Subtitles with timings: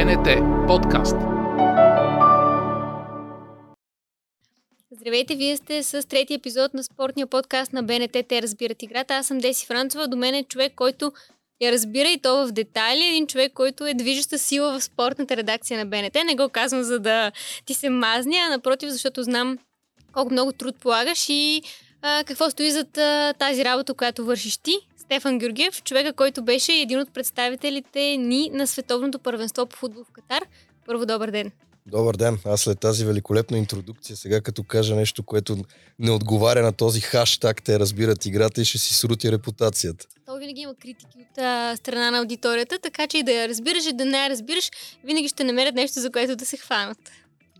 [0.00, 0.28] БНТ
[0.66, 1.16] подкаст.
[4.90, 9.14] Здравейте, вие сте с третия епизод на спортния подкаст на БНТ Те разбират играта.
[9.14, 11.12] Аз съм Деси Францова, до мен е човек, който
[11.60, 13.04] я разбира и то в детайли.
[13.04, 16.14] Един човек, който е движеща сила в спортната редакция на БНТ.
[16.26, 17.32] Не го казвам за да
[17.64, 19.58] ти се мазня, а напротив, защото знам
[20.12, 21.62] колко много труд полагаш и
[22.02, 24.76] а, какво стои зад а, тази работа, която вършиш ти.
[25.10, 30.10] Стефан Георгиев, човека, който беше един от представителите ни на световното първенство по футбол в
[30.10, 30.42] Катар.
[30.86, 31.50] Първо, добър ден!
[31.86, 32.38] Добър ден!
[32.44, 35.56] Аз след тази великолепна интродукция, сега като кажа нещо, което
[35.98, 40.06] не отговаря на този хаштаг, те разбират играта и ще си срути репутацията.
[40.26, 43.86] То винаги има критики от а, страна на аудиторията, така че и да я разбираш
[43.86, 44.70] и да не я разбираш,
[45.04, 46.98] винаги ще намерят нещо, за което да се хванат.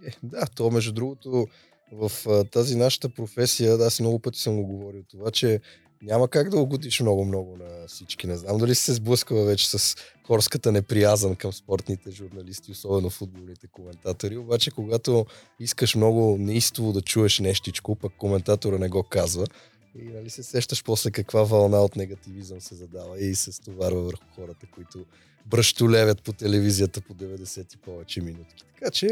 [0.07, 1.47] Е, да, то между другото
[1.93, 5.61] в а, тази нашата професия, да, аз много пъти съм го говорил това, че
[6.03, 8.27] няма как да угодиш много-много на всички.
[8.27, 9.97] Не знам дали се сблъскала вече с
[10.27, 14.37] хорската неприязан към спортните журналисти, особено футболните коментатори.
[14.37, 15.27] Обаче, когато
[15.61, 19.47] искаш много неистово да чуеш нещичко, пък коментатора не го казва,
[19.95, 24.25] и нали се сещаш после каква вълна от негативизъм се задава и се стоварва върху
[24.37, 25.07] хората, които
[25.47, 28.65] бръщолевят по телевизията по 90 и повече минутки.
[28.75, 29.07] Така че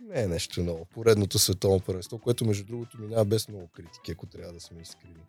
[0.00, 0.84] не е нещо ново.
[0.94, 5.24] Поредното световно първенство, което между другото минава без много критики, ако трябва да сме искрени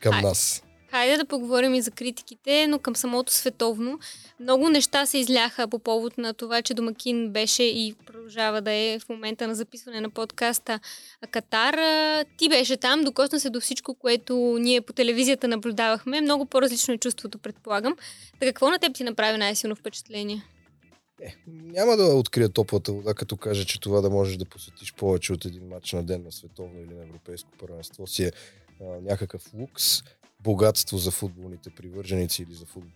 [0.00, 0.22] към Ай.
[0.22, 0.62] нас.
[0.90, 3.98] Хайде да поговорим и за критиките, но към самото световно.
[4.40, 8.98] Много неща се изляха по повод на това, че Домакин беше и продължава да е
[8.98, 10.80] в момента на записване на подкаста
[11.30, 11.74] Катар.
[12.36, 16.20] Ти беше там, докосна се до всичко, което ние по телевизията наблюдавахме.
[16.20, 17.96] Много по-различно е чувството, предполагам.
[18.32, 20.42] Така какво на теб ти направи най-силно впечатление?
[21.22, 25.32] Е, няма да открия топлата вода, като кажа, че това да можеш да посетиш повече
[25.32, 28.32] от един матч на ден на световно или на европейско първенство си е
[28.80, 30.02] някакъв лукс,
[30.40, 32.90] богатство за футболните привърженици или за футбол,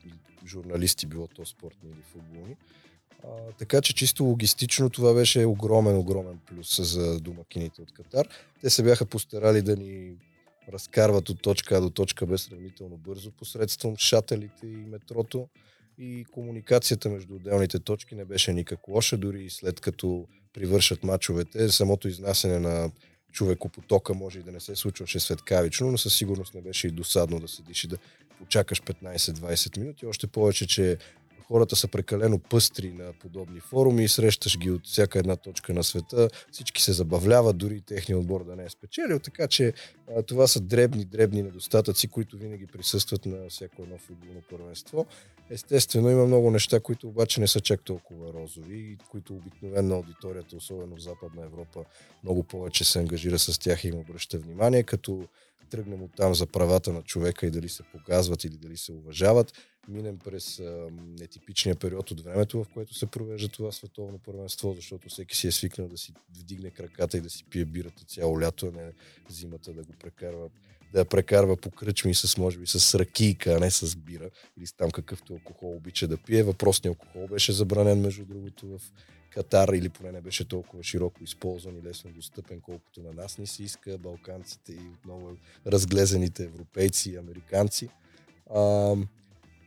[0.46, 2.56] журналисти, било то спортни или футболни.
[3.24, 8.28] А, така че чисто логистично това беше огромен, огромен плюс за домакините от Катар.
[8.60, 10.16] Те се бяха постарали да ни
[10.72, 15.48] разкарват от точка А до точка Б сравнително бързо посредством шателите и метрото
[15.98, 21.68] и комуникацията между отделните точки не беше никак лоша, дори и след като привършат мачовете,
[21.68, 22.90] самото изнасяне на
[23.34, 27.40] човекопотока може и да не се случваше светкавично, но със сигурност не беше и досадно
[27.40, 27.98] да седиш и да
[28.38, 30.06] почакаш 15-20 минути.
[30.06, 30.98] Още повече, че
[31.48, 36.28] хората са прекалено пъстри на подобни форуми, срещаш ги от всяка една точка на света,
[36.52, 39.72] всички се забавляват, дори техния отбор да не е спечелил, така че
[40.16, 45.06] а, това са дребни, дребни недостатъци, които винаги присъстват на всяко едно футболно първенство.
[45.50, 50.56] Естествено, има много неща, които обаче не са чак толкова розови и които обикновено аудиторията,
[50.56, 51.84] особено в Западна Европа,
[52.22, 55.28] много повече се ангажира с тях и им обръща внимание, като
[55.64, 59.52] тръгнем от там за правата на човека и дали се показват или дали се уважават,
[59.88, 60.62] минем през
[61.18, 65.52] нетипичния период от времето, в което се провежда това световно първенство, защото всеки си е
[65.52, 68.92] свикнал да си вдигне краката и да си пие бирата цяло лято, а не
[69.28, 70.48] зимата да го прекарва
[70.94, 74.66] да я прекарва по кръчми с, може би, с ракийка, а не с бира или
[74.66, 76.42] с там какъвто алкохол обича да пие.
[76.42, 78.80] Въпросният алкохол беше забранен, между другото, в
[79.30, 83.46] Катар или поне не беше толкова широко използван и лесно достъпен, колкото на нас ни
[83.46, 87.88] се иска, балканците и отново разглезените европейци и американци.
[88.54, 88.94] А,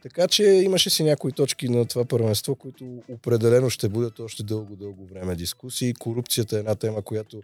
[0.03, 5.05] така че имаше си някои точки на това първенство, които определено ще будат още дълго-дълго
[5.05, 5.94] време дискусии.
[5.94, 7.41] Корупцията е една тема, която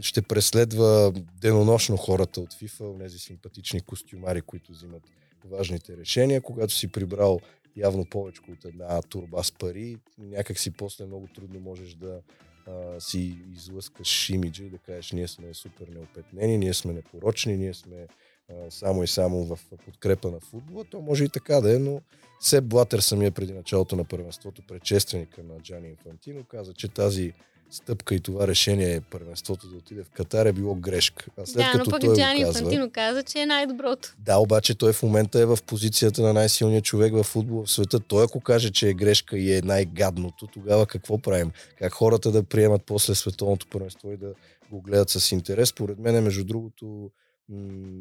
[0.00, 5.02] ще преследва денонощно хората от FIFA, тези симпатични костюмари, които взимат
[5.44, 6.40] важните решения.
[6.40, 7.40] Когато си прибрал
[7.76, 12.20] явно повече от една турба с пари, някак си после много трудно можеш да
[12.66, 17.74] а, си излъскаш имиджа и да кажеш ние сме супер неопетнени, ние сме непорочни, ние
[17.74, 18.06] сме
[18.50, 20.84] а, само и само в подкрепа на футбола.
[20.90, 22.00] То може и така да е, но
[22.40, 27.32] Себ Блатер самия преди началото на първенството, предшественика на Джани Инфантино, каза, че тази
[27.72, 31.24] стъпка и това решение първенството да отиде в Катар е било грешка.
[31.38, 34.14] А след да, като но пък той Джани казва, Фантино каза, че е най-доброто.
[34.18, 38.00] Да, обаче той в момента е в позицията на най-силния човек в футбол в света.
[38.00, 41.50] Той ако каже, че е грешка и е най-гадното, тогава какво правим?
[41.78, 44.34] Как хората да приемат после световното първенство и да
[44.70, 45.72] го гледат с интерес?
[45.72, 47.10] Поред мен, е, между другото,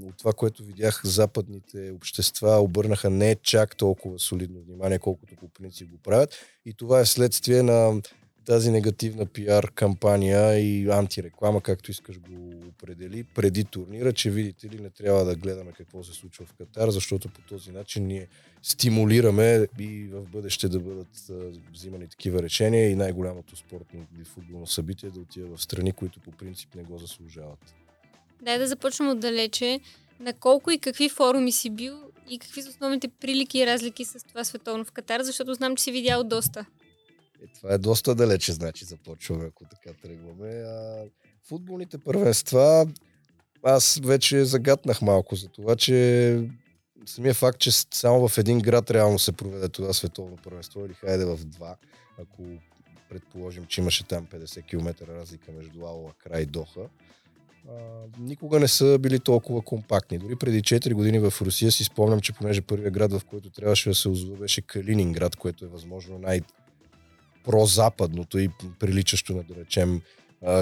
[0.03, 5.89] от това, което видях, западните общества обърнаха не чак толкова солидно внимание, колкото по принцип
[5.89, 6.35] го правят.
[6.65, 8.01] И това е следствие на
[8.45, 14.81] тази негативна пиар кампания и антиреклама, както искаш го определи, преди турнира, че видите ли
[14.81, 18.27] не трябва да гледаме какво се случва в Катар, защото по този начин ние
[18.63, 21.31] стимулираме и в бъдеще да бъдат
[21.73, 26.31] взимани такива решения и най-голямото спортно или футболно събитие да отива в страни, които по
[26.31, 27.75] принцип не го заслужават.
[28.41, 29.79] Дай да започнем отдалече.
[30.19, 31.93] На колко и какви форуми си бил
[32.29, 35.83] и какви са основните прилики и разлики с това световно в Катар, защото знам, че
[35.83, 36.65] си видял доста.
[37.41, 40.49] Е, това е доста далече, значи започваме, ако така тръгваме.
[40.49, 41.05] А,
[41.47, 42.87] футболните първенства,
[43.63, 46.39] аз вече загатнах малко за това, че
[47.05, 51.25] самия факт, че само в един град реално се проведе това световно първенство или хайде
[51.25, 51.75] в два,
[52.21, 52.43] ако
[53.09, 56.89] предположим, че имаше там 50 км разлика между Алла край Доха,
[57.69, 57.73] а,
[58.19, 60.17] никога не са били толкова компактни.
[60.17, 63.89] Дори преди 4 години в Русия си спомням, че понеже първият град, в който трябваше
[63.89, 66.41] да се озова, беше Калининград, което е възможно най-
[67.43, 68.49] прозападното и
[68.79, 70.01] приличащо на, да речем,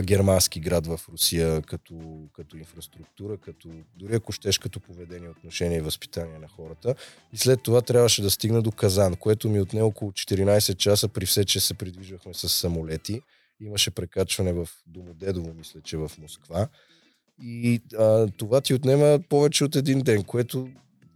[0.02, 1.96] германски град в Русия като,
[2.34, 6.96] като инфраструктура, като, дори ако щеш като поведение, отношение и възпитание на хората.
[7.34, 11.26] И след това трябваше да стигна до Казан, което ми отне около 14 часа при
[11.26, 13.22] все, че се придвижвахме с самолети.
[13.62, 16.68] Имаше прекачване в Домодедово, мисля, че в Москва.
[17.42, 20.70] И а, това ти отнема повече от един ден, което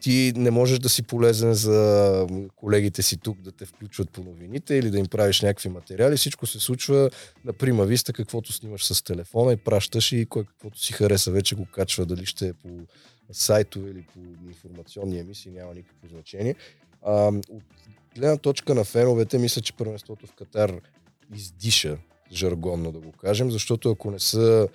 [0.03, 4.75] ти не можеш да си полезен за колегите си тук да те включват по новините
[4.75, 6.17] или да им правиш някакви материали.
[6.17, 7.09] Всичко се случва
[7.45, 11.55] на прима виста, каквото снимаш с телефона и пращаш и кой каквото си хареса вече
[11.55, 12.69] го качва, дали ще е по
[13.31, 16.55] сайтове или по информационни емисии, няма никакво значение.
[17.01, 17.63] А, от
[18.15, 20.73] гледна точка на феновете, мисля, че първенството в Катар
[21.35, 21.97] издиша,
[22.31, 24.67] жаргонно да го кажем, защото ако не са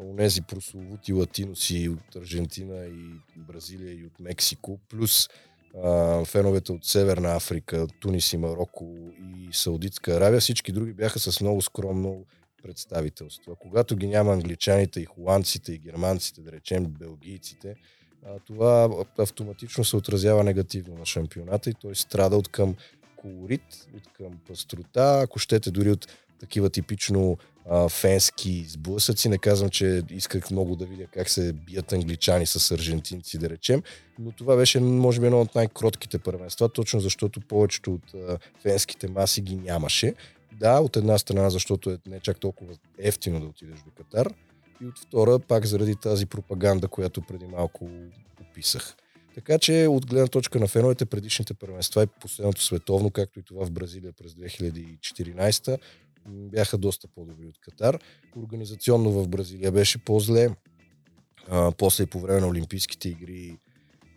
[0.00, 5.28] онези прословути латиноси от Аржентина и Бразилия и от Мексико, плюс
[5.82, 11.40] а, феновете от Северна Африка, Тунис и Марокко и Саудитска Аравия, всички други бяха с
[11.40, 12.24] много скромно
[12.62, 13.52] представителство.
[13.52, 17.76] А когато ги няма англичаните и холандците и германците, да речем белгийците,
[18.26, 22.76] а, това автоматично се отразява негативно на шампионата и той страда от към
[23.16, 26.06] колорит, от към пастрота, ако щете дори от
[26.40, 27.38] такива типично
[27.70, 29.28] а, фенски сблъсъци.
[29.28, 33.82] Не казвам, че исках много да видя как се бият англичани с аржентинци, да речем,
[34.18, 39.08] но това беше, може би, едно от най-кротките първенства, точно защото повечето от а, фенските
[39.08, 40.14] маси ги нямаше.
[40.52, 44.28] Да, от една страна, защото е не чак толкова ефтино да отидеш до Катар,
[44.82, 47.90] и от втора, пак заради тази пропаганда, която преди малко
[48.40, 48.96] описах.
[49.34, 53.66] Така че от гледна точка на феновете, предишните първенства и последното световно, както и това
[53.66, 55.78] в Бразилия през 2014,
[56.28, 57.98] бяха доста по-добри от Катар.
[58.36, 60.48] Организационно в Бразилия беше по-зле.
[61.48, 63.58] А, после и по време на Олимпийските игри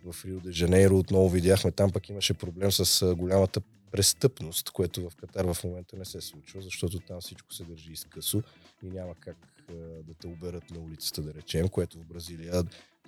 [0.04, 3.60] в Рио де Жанейро отново видяхме, там пък имаше проблем с голямата
[3.90, 8.42] престъпност, което в Катар в момента не се случва, защото там всичко се държи изкъсо
[8.82, 9.36] и няма как
[9.70, 9.72] а,
[10.02, 12.64] да те оберат на улицата, да речем, което в Бразилия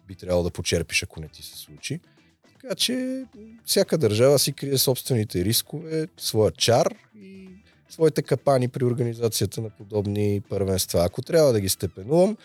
[0.06, 2.00] би трябвало да почерпиш, ако не ти се случи.
[2.60, 3.24] Така че
[3.64, 7.48] всяка държава си крие собствените рискове, своя чар и
[7.90, 11.04] своите капани при организацията на подобни първенства.
[11.04, 12.36] Ако трябва да ги степенувам,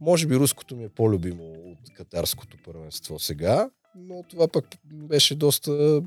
[0.00, 6.02] може би руското ми е по-любимо от катарското първенство сега, но това пък беше доста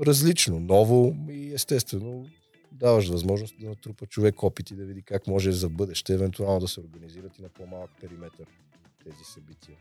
[0.00, 2.26] различно, ново и естествено
[2.72, 6.68] даваш възможност да натрупа човек опит и да види как може за бъдеще евентуално да
[6.68, 8.42] се организират и на по-малък периметр
[9.04, 9.76] тези събития.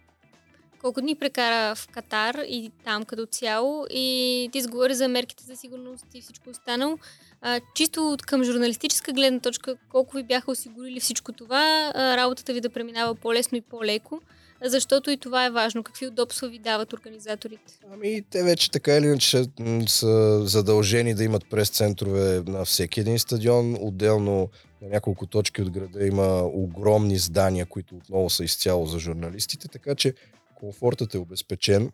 [0.81, 5.55] Колко дни прекара в Катар и там като цяло и ти сговори за мерките за
[5.55, 6.97] сигурност и всичко останало.
[7.41, 12.61] А, чисто към журналистическа гледна точка, колко ви бяха осигурили всичко това, а, работата ви
[12.61, 14.21] да преминава по-лесно и по-леко,
[14.63, 15.83] защото и това е важно.
[15.83, 17.73] Какви удобства ви дават организаторите?
[17.93, 19.45] Ами, те вече така или иначе
[19.87, 23.77] са задължени да имат прес-центрове на всеки един стадион.
[23.81, 24.49] Отделно
[24.81, 29.95] на няколко точки от града има огромни здания, които отново са изцяло за журналистите, така
[29.95, 30.13] че
[30.59, 31.91] комфортът е обезпечен.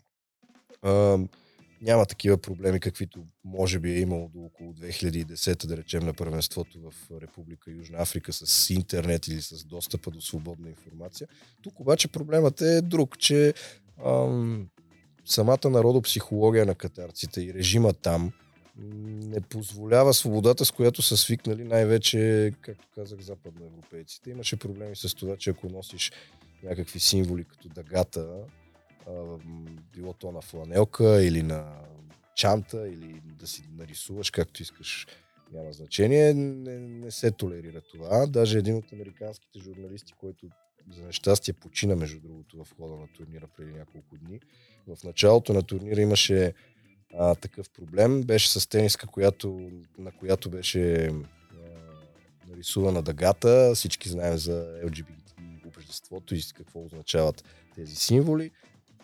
[0.82, 1.18] А,
[1.82, 6.80] няма такива проблеми, каквито може би е имало до около 2010, да речем, на първенството
[6.80, 11.28] в Република Южна Африка с интернет или с достъпа до свободна информация.
[11.62, 13.54] Тук обаче проблемът е друг, че
[14.06, 14.68] ам,
[15.26, 18.32] самата народопсихология на катарците и режима там
[18.78, 24.30] не позволява свободата, с която са свикнали най-вече, както казах, западноевропейците.
[24.30, 26.12] Имаше проблеми с това, че ако носиш
[26.66, 28.46] някакви символи като дъгата,
[29.94, 31.82] било то на фланелка или на
[32.36, 35.08] чанта, или да си нарисуваш както искаш,
[35.52, 38.26] няма значение, не, не се толерира това.
[38.26, 40.48] Даже един от американските журналисти, който
[40.92, 44.40] за нещастие почина, между другото, в хода на турнира преди няколко дни.
[44.88, 46.54] В началото на турнира имаше
[47.14, 48.24] а, такъв проблем.
[48.24, 51.12] Беше с тениска, която, на която беше а,
[52.48, 53.72] нарисувана дъгата.
[53.76, 55.25] Всички знаем за LGBT
[55.96, 57.44] обществото и какво означават
[57.76, 58.52] тези символи.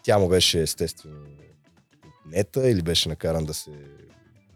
[0.04, 1.26] Тя му беше естествено
[2.26, 3.72] отнета или беше накаран да се,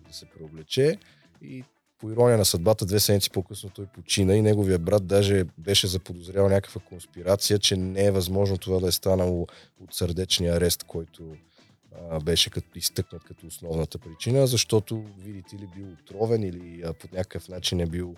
[0.07, 0.97] да се преоблече
[1.41, 1.63] и
[1.97, 6.49] по ирония на съдбата, две седмици по-късно той почина и неговия брат даже беше заподозрял
[6.49, 9.47] някаква конспирация, че не е възможно това да е станало
[9.79, 11.35] от сърдечния арест, който
[12.09, 17.07] а, беше като изтъкнат като основната причина, защото, видите ли, бил отровен или а, по
[17.13, 18.15] някакъв начин е бил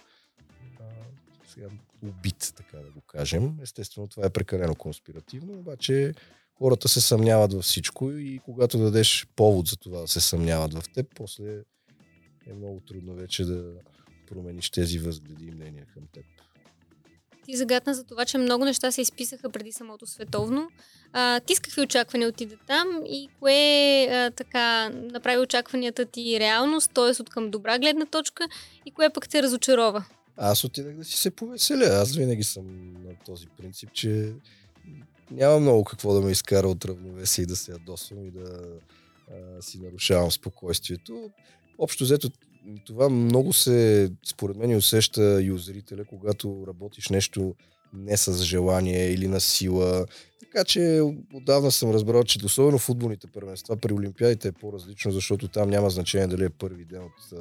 [1.58, 1.70] сега,
[2.04, 3.54] убит, така да го кажем.
[3.62, 6.14] Естествено, това е прекалено конспиративно, обаче
[6.58, 10.84] хората се съмняват във всичко и когато дадеш повод за това да се съмняват в
[10.94, 11.60] теб, после
[12.48, 13.74] е много трудно вече да
[14.28, 16.26] промениш тези възгледи и мнения към теб.
[17.46, 20.70] Ти загадна за това, че много неща се изписаха преди самото световно.
[21.14, 26.92] А, ти с какви очаквания отида там и кое а, така направи очакванията ти реалност,
[26.94, 27.22] т.е.
[27.22, 28.48] от към добра гледна точка
[28.86, 30.06] и кое пък те разочарова?
[30.38, 31.86] Аз отидах да си се повеселя.
[31.86, 34.34] Аз винаги съм на този принцип, че
[35.32, 38.62] няма много какво да ме изкара от равновесие и да се ядосвам и да
[39.32, 41.30] а, си нарушавам спокойствието.
[41.78, 42.30] Общо взето
[42.86, 47.56] това много се, според мен, усеща и у зрителя, когато работиш нещо
[47.94, 50.06] не с желание или на сила.
[50.40, 51.02] Така че
[51.34, 56.28] отдавна съм разбрал, че особено футболните първенства при Олимпиадите е по-различно, защото там няма значение
[56.28, 57.40] дали е първи ден от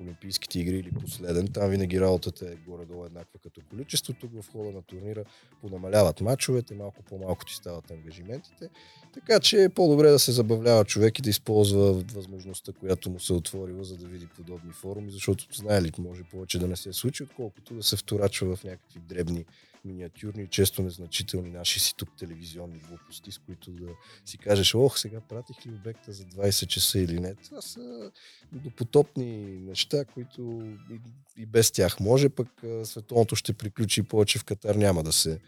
[0.00, 1.48] Олимпийските игри или последен.
[1.48, 4.12] Там винаги работата е горе-долу еднаква като количество.
[4.12, 5.24] Тук в хода на турнира
[5.60, 8.68] понамаляват мачовете, малко по-малко ти стават ангажиментите.
[9.14, 13.32] Така че е по-добре да се забавлява човек и да използва възможността, която му се
[13.32, 17.22] отворила, за да види подобни форуми, защото знае ли, може повече да не се случи,
[17.22, 19.44] отколкото да се вторачва в някакви дребни
[19.84, 23.88] миниатюрни, често незначителни наши си тук телевизионни глупости, с които да
[24.24, 27.34] си кажеш, ох, сега пратих ли обекта за 20 часа или не.
[27.34, 28.10] Това са
[28.52, 31.00] допотопни неща, които и,
[31.42, 32.48] и без тях може, пък
[32.84, 35.40] световното ще приключи повече в Катар няма да се,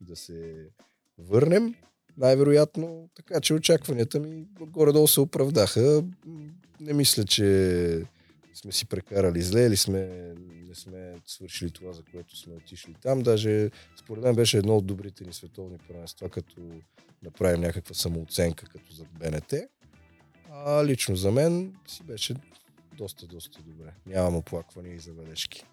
[0.00, 0.66] да се
[1.18, 1.74] върнем.
[2.16, 6.04] Най-вероятно, така че очакванията ми горе-долу се оправдаха.
[6.80, 8.04] Не мисля, че
[8.60, 10.34] сме си прекарали зле или сме,
[10.68, 13.22] не сме свършили това, за което сме отишли там.
[13.22, 16.54] Даже според мен беше едно от добрите ни световни първенства, като
[17.22, 19.54] направим някаква самооценка като за БНТ.
[20.52, 22.34] А лично за мен си беше
[22.98, 23.92] доста, доста добре.
[24.06, 25.64] Нямам оплаквания и забележки.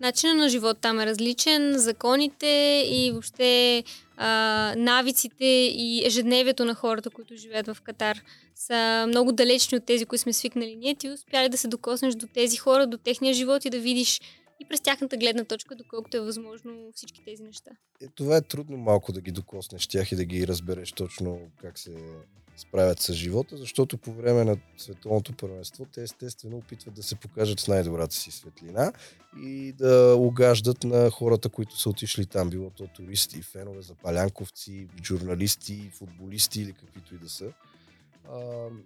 [0.00, 3.84] Начинът на живот там е различен, законите и въобще
[4.16, 5.44] а, навиците
[5.74, 8.20] и ежедневието на хората, които живеят в Катар
[8.58, 10.94] са много далечни от тези, които сме свикнали ние.
[10.94, 14.20] Ти успяли да се докоснеш до тези хора, до техния живот и да видиш
[14.60, 17.70] и през тяхната гледна точка, доколкото е възможно всички тези неща.
[18.02, 21.78] Е, това е трудно малко да ги докоснеш тях и да ги разбереш точно как
[21.78, 21.94] се
[22.56, 27.60] справят с живота, защото по време на световното първенство те естествено опитват да се покажат
[27.60, 28.92] с най-добрата си светлина
[29.42, 35.90] и да угаждат на хората, които са отишли там, било то туристи, фенове, запалянковци, журналисти,
[35.94, 37.52] футболисти или каквито и да са.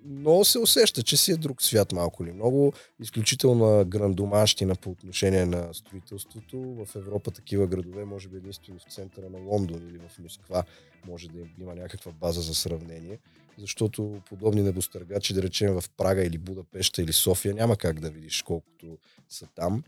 [0.04, 2.72] Но се усеща, че си е друг свят малко ли много.
[3.00, 6.58] Изключителна грандомащина по отношение на строителството.
[6.58, 10.64] В Европа такива градове, може би единствено в центъра на Лондон или в Москва,
[11.06, 13.18] може да има някаква база за сравнение.
[13.58, 18.42] Защото подобни небостъргачи, да речем в Прага или Будапеща или София, няма как да видиш
[18.42, 19.82] колкото са там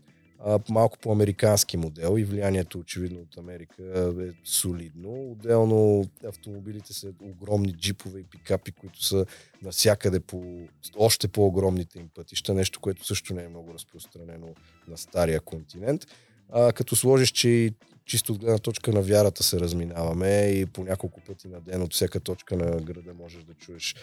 [0.69, 3.75] малко по-американски модел и влиянието очевидно от Америка
[4.21, 5.31] е солидно.
[5.31, 9.25] Отделно автомобилите са огромни джипове и пикапи, които са
[9.61, 14.47] навсякъде по още по-огромните им пътища, нещо, което също не е много разпространено
[14.87, 16.01] на стария континент.
[16.51, 17.73] А, като сложиш, че и
[18.05, 21.93] чисто от гледна точка на вярата се разминаваме и по няколко пъти на ден от
[21.93, 23.95] всяка точка на града можеш да чуеш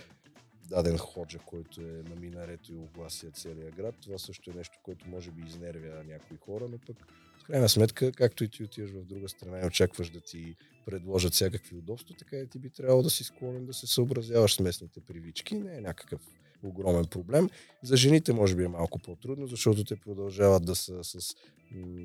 [0.72, 3.94] даден ходжа, който е на минарето и огласия целия град.
[4.02, 6.96] Това също е нещо, което може би изнервя някои хора, но пък
[7.38, 11.32] в крайна сметка, както и ти отиваш в друга страна и очакваш да ти предложат
[11.32, 15.00] всякакви удобства, така и ти би трябвало да си склонен да се съобразяваш с местните
[15.00, 15.54] привички.
[15.54, 16.20] Не е някакъв
[16.62, 17.48] огромен проблем.
[17.82, 21.34] За жените може би е малко по-трудно, защото те продължават да са с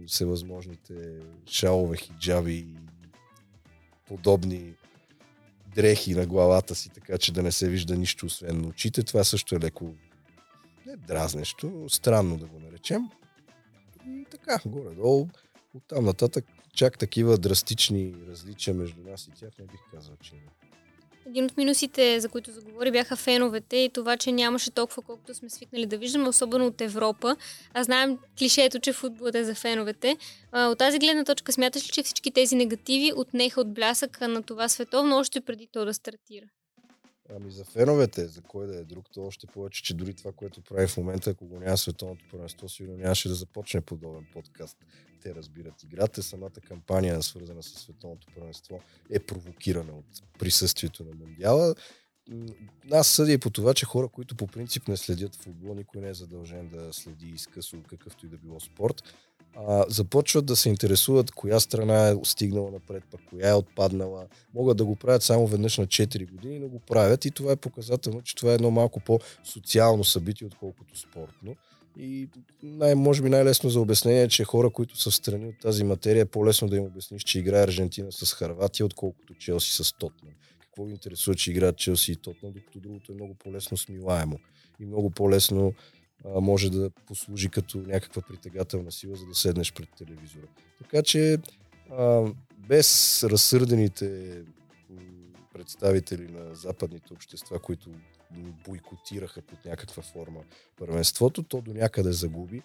[0.07, 2.77] всевъзможните шалове, хиджаби и
[4.07, 4.73] подобни
[5.77, 9.03] дрехи на главата си, така че да не се вижда нищо освен очите.
[9.03, 9.93] Това също е леко
[10.85, 13.01] не дразнещо, странно да го наречем.
[14.07, 15.27] И така, горе-долу,
[15.73, 20.51] оттам нататък чак такива драстични различия между нас и тях не бих казал, че има.
[21.27, 25.49] Един от минусите, за които заговори, бяха феновете и това, че нямаше толкова, колкото сме
[25.49, 27.35] свикнали да виждаме, особено от Европа.
[27.73, 30.17] А знаем клишето, че футболът е за феновете.
[30.53, 34.69] От тази гледна точка смяташ ли, че всички тези негативи отнеха от блясъка на това
[34.69, 36.45] световно още преди то да стартира?
[37.35, 40.61] Ами за феновете, за кой да е друг, то още повече, че дори това, което
[40.61, 44.77] прави в момента, ако го няма световното първенство, сигурно нямаше да започне подобен подкаст.
[45.21, 46.23] Те разбират играта.
[46.23, 51.75] Самата кампания, свързана с световното първенство, е провокирана от присъствието на Мондиала.
[52.91, 56.09] Аз съдя и по това, че хора, които по принцип не следят футбол, никой не
[56.09, 59.03] е задължен да следи изкъсно какъвто и да било спорт.
[59.57, 64.27] А, започват да се интересуват коя страна е стигнала напред, пък коя е отпаднала.
[64.53, 67.55] Могат да го правят само веднъж на 4 години, но го правят и това е
[67.55, 71.55] показателно, че това е едно малко по-социално събитие, отколкото спортно.
[71.99, 72.29] И
[72.63, 75.83] най- може би най-лесно за обяснение е, че хора, които са в страни от тази
[75.83, 80.33] материя, е по-лесно да им обясниш, че играе Аржентина с Харватия, отколкото Челси с Тотнам.
[80.59, 84.39] Какво ви интересува, че играят Челси и Тотнам, докато другото е много по-лесно смилаемо
[84.79, 85.73] и много по-лесно
[86.35, 90.47] може да послужи като някаква притегателна сила, за да седнеш пред телевизора.
[90.79, 91.37] Така че
[92.57, 94.41] без разсърдените
[95.53, 97.89] представители на западните общества, които
[98.65, 100.39] бойкотираха под някаква форма
[100.77, 102.61] първенството, то до някъде загуби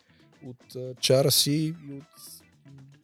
[0.46, 2.42] от чара си и от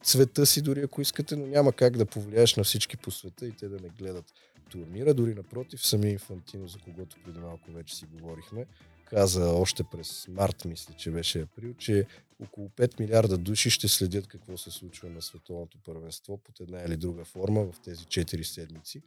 [0.03, 3.51] цвета си, дори ако искате, но няма как да повлияеш на всички по света и
[3.51, 4.25] те да не гледат
[4.69, 5.13] турнира.
[5.13, 8.65] Дори напротив, самия Инфантино, за когото преди малко вече си говорихме,
[9.09, 12.05] каза още през март, мисля, че беше април, че
[12.43, 16.97] около 5 милиарда души ще следят какво се случва на световното първенство под една или
[16.97, 19.01] друга форма в тези 4 седмици.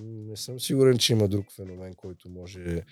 [0.00, 2.82] Не съм сигурен, че има друг феномен, който може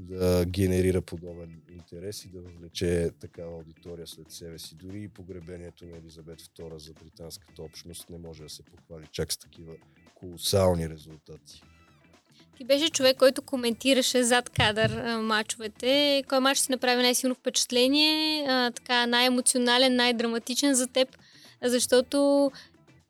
[0.00, 4.74] да генерира подобен интерес и да влече такава аудитория след себе си.
[4.74, 9.32] Дори и погребението на Елизабет II за британската общност не може да се похвали чак
[9.32, 9.74] с такива
[10.14, 11.62] колосални резултати.
[12.62, 16.24] Ти беше човек, който коментираше зад кадър а, мачовете.
[16.28, 21.08] Кой мач си направи най-силно впечатление, а, така най-емоционален, най-драматичен за теб,
[21.62, 22.50] защото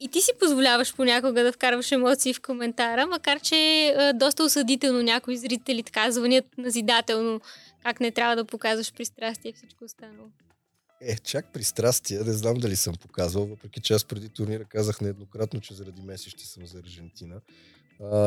[0.01, 5.03] и ти си позволяваш понякога да вкарваш емоции в коментара, макар че а, доста осъдително
[5.03, 7.41] някои зрители така звънят назидателно
[7.83, 10.29] как не трябва да показваш пристрастие и всичко останало.
[11.01, 15.61] Е, чак пристрастия, не знам дали съм показвал, въпреки че аз преди турнира казах нееднократно,
[15.61, 17.41] че заради Меси ще съм за Аржентина.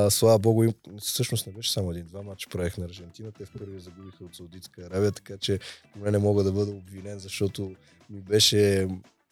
[0.09, 3.31] Слава богу, им, всъщност не беше само един-два матча правих на Аржентина.
[3.31, 5.59] Те в първия загубиха от Саудитска Аравия, така че
[5.93, 7.75] поне не мога да бъда обвинен, защото
[8.09, 8.87] ми беше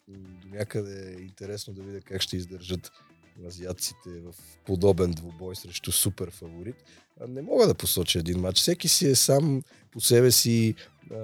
[0.08, 2.92] до някъде интересно да видя как ще издържат
[3.46, 4.34] азиатците в
[4.66, 6.76] подобен двубой срещу супер фаворит.
[7.28, 8.58] Не мога да посоча един матч.
[8.58, 10.74] Всеки си е сам по себе си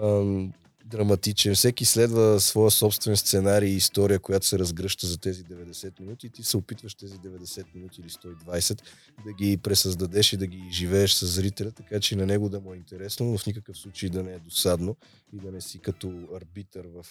[0.03, 0.53] ам,
[0.90, 1.54] драматичен.
[1.54, 6.43] Всеки следва своя собствен сценарий и история, която се разгръща за тези 90 минути ти
[6.43, 8.82] се опитваш тези 90 минути или 120
[9.25, 12.75] да ги пресъздадеш и да ги живееш с зрителя, така че на него да му
[12.75, 14.97] е интересно, но в никакъв случай да не е досадно
[15.32, 17.06] и да не си като арбитър в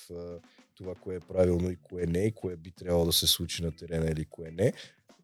[0.75, 3.71] това, кое е правилно и кое не, и кое би трябвало да се случи на
[3.71, 4.73] терена или кое не.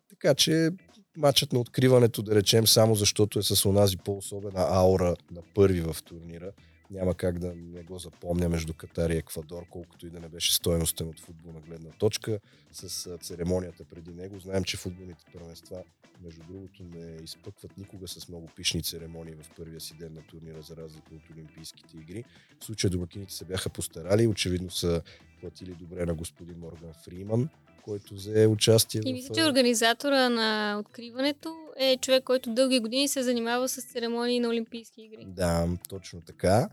[0.09, 0.71] Така че
[1.17, 5.97] матчът на откриването, да речем, само защото е с онази по-особена аура на първи в
[6.05, 6.51] турнира,
[6.91, 10.53] няма как да не го запомня между Катар и Еквадор, колкото и да не беше
[10.53, 12.39] стоеностен от футболна гледна точка,
[12.71, 14.39] с церемонията преди него.
[14.39, 15.83] Знаем, че футболните първенства,
[16.23, 20.61] между другото, не изпъкват никога с много пишни церемонии в първия си ден на турнира,
[20.61, 22.23] за разлика от Олимпийските игри.
[22.59, 25.01] В случая домакините се бяха постарали, очевидно са
[25.41, 27.49] платили добре на господин Морган Фриман,
[27.85, 29.01] който взе участие.
[29.05, 34.39] И мисля, че организатора на откриването е човек, който дълги години се занимава с церемонии
[34.39, 35.25] на Олимпийски игри.
[35.27, 36.69] Да, точно така.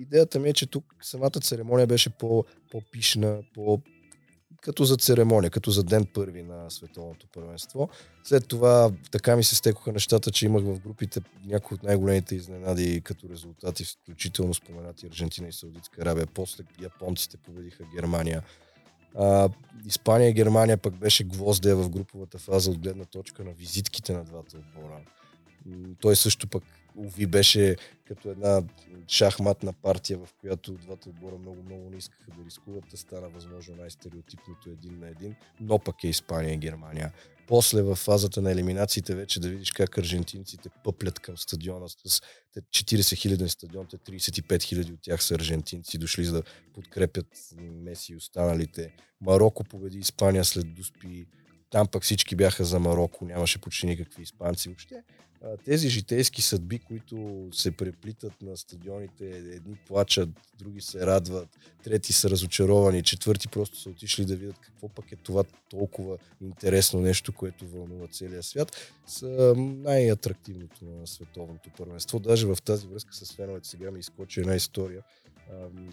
[0.00, 3.80] Идеята ми е, че тук самата церемония беше по, по-пишна, по,
[4.60, 7.88] като за церемония, като за ден първи на световното първенство.
[8.24, 13.00] След това така ми се стекоха нещата, че имах в групите някои от най-големите изненади
[13.04, 16.26] като резултати, включително споменати Аржентина и Саудитска Арабия.
[16.26, 18.42] После японците победиха Германия.
[19.18, 19.48] А,
[19.86, 24.24] Испания и Германия пък беше гвоздея в груповата фаза от гледна точка на визитките на
[24.24, 25.00] двата отбора.
[26.00, 26.64] Той също пък
[26.96, 28.62] Уви беше като една
[29.08, 34.70] шахматна партия, в която двата отбора много-много не искаха да рискуват, да стана възможно най-стереотипното
[34.70, 37.12] един на един, но пък е Испания и Германия.
[37.48, 42.20] После в фазата на елиминациите вече да видиш как аржентинците пъплят към стадиона с
[42.56, 46.42] 40 хиляден стадион, 35 хиляди от тях са аржентинци, дошли за да
[46.74, 48.94] подкрепят Меси и останалите.
[49.20, 51.26] Марокко победи Испания след Дуспи,
[51.70, 54.68] там пък всички бяха за Марокко, нямаше почти никакви испанци.
[54.68, 55.02] Въобще
[55.64, 61.48] тези житейски съдби, които се преплитат на стадионите, едни плачат, други се радват,
[61.84, 67.00] трети са разочаровани, четвърти просто са отишли да видят какво пък е това толкова интересно
[67.00, 72.18] нещо, което вълнува целия свят, са най-атрактивното на световното първенство.
[72.18, 75.02] Даже в тази връзка с феновете сега ми изкочи една история.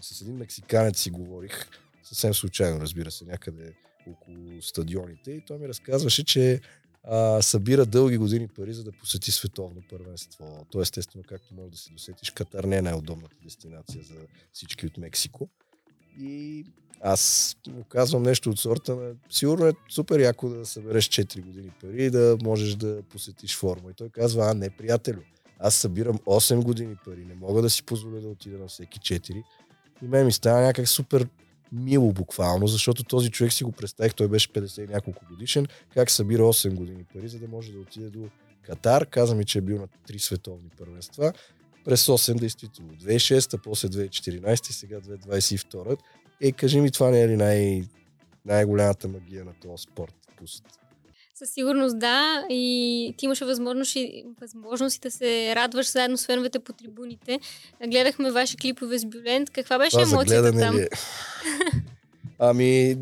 [0.00, 1.66] С един мексиканец си говорих,
[2.02, 3.72] съвсем случайно, разбира се, някъде
[4.10, 6.60] около стадионите и той ми разказваше, че
[7.04, 10.66] а, събира дълги години пари, за да посети световно първенство.
[10.70, 14.14] То естествено, както може да се досетиш, Катар не е най-удобната дестинация за
[14.52, 15.48] всички от Мексико.
[16.20, 16.64] И
[17.00, 21.70] аз му казвам нещо от сорта на сигурно е супер яко да събереш 4 години
[21.80, 23.90] пари и да можеш да посетиш форма.
[23.90, 25.20] И той казва, а не, приятелю,
[25.58, 29.44] аз събирам 8 години пари, не мога да си позволя да отида на всеки 4.
[30.02, 31.28] И мен ми става някак супер
[31.74, 36.10] мило буквално, защото този човек си го представих, той беше 50 и няколко годишен, как
[36.10, 38.28] събира 8 години пари, за да може да отиде до
[38.62, 39.06] Катар.
[39.06, 41.32] Каза ми, че е бил на три световни първенства.
[41.84, 42.92] През 8 действително.
[42.92, 45.98] 2006, после 2014 и сега 2022.
[46.40, 47.84] Е, кажи ми, това не е ли най-
[48.44, 50.14] най-голямата магия на този спорт?
[50.36, 50.64] Пуст.
[51.34, 52.44] Със сигурност да.
[52.50, 57.40] И ти имаше възможност, и, възможност да се радваш заедно с феновете по трибуните.
[57.88, 59.50] Гледахме ваши клипове с Бюлент.
[59.50, 60.76] Каква беше Това емоцията там?
[60.76, 60.88] ли е?
[62.38, 62.96] Ами,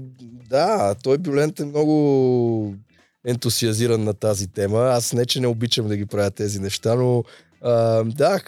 [0.51, 2.75] да, той Бюлент е много
[3.27, 4.79] ентусиазиран на тази тема.
[4.79, 7.25] Аз не, че не обичам да ги правя тези неща, но
[7.63, 8.41] а, да,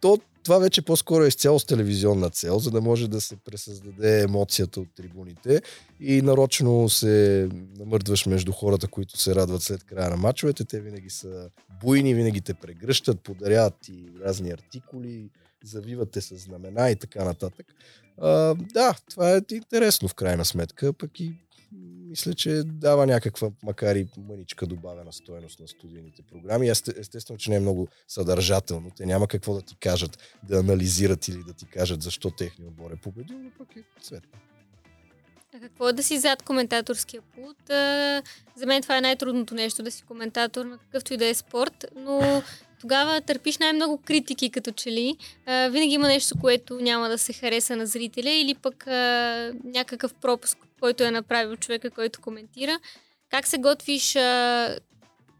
[0.00, 4.22] то, това вече по-скоро е изцяло с телевизионна цел, за да може да се пресъздаде
[4.22, 5.62] емоцията от трибуните
[6.00, 10.64] и нарочно се намърдваш между хората, които се радват след края на мачовете.
[10.64, 11.50] Те винаги са
[11.82, 15.30] буйни, винаги те прегръщат, подаряват ти разни артикули,
[15.64, 17.66] завивате с знамена и така нататък.
[18.18, 21.32] А, да, това е интересно в крайна сметка, пък и
[22.12, 26.68] мисля, че дава някаква, макар и мъничка добавена стоеност на студийните програми.
[26.68, 28.90] Есте, естествено, че не е много съдържателно.
[28.96, 32.90] Те няма какво да ти кажат, да анализират или да ти кажат защо техния отбор
[32.90, 34.38] е победил, но пък е цветно.
[35.54, 37.56] А какво е да си зад коментаторския пулт?
[38.56, 41.84] За мен това е най-трудното нещо, да си коментатор на какъвто и да е спорт,
[41.96, 42.42] но
[42.80, 45.16] тогава търпиш най-много критики, като че ли.
[45.46, 50.14] А, винаги има нещо, което няма да се хареса на зрителя или пък а, някакъв
[50.14, 52.80] пропуск, който е направил човека, който коментира.
[53.30, 54.16] Как се готвиш?
[54.16, 54.78] А,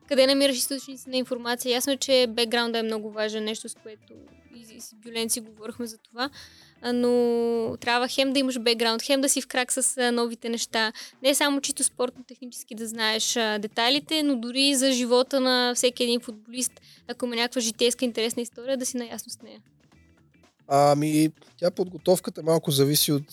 [0.08, 1.72] къде намираш източници на информация?
[1.72, 4.12] Ясно е, че бекграунда е много важен, нещо с което
[4.56, 6.30] и с Бюлен говорихме за това
[6.84, 10.92] но трябва хем да имаш бекграунд, хем да си в крак с новите неща.
[11.22, 16.72] Не само чисто спортно-технически да знаеш детайлите, но дори за живота на всеки един футболист,
[17.08, 19.60] ако има някаква житейска интересна история, да си наясно с нея.
[20.68, 23.24] Ами, тя подготовката малко зависи от